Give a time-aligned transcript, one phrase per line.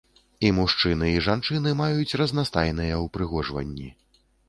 [0.47, 3.97] І мужчыны, і жанчыны маюць разнастайныя ўпрыгожванні.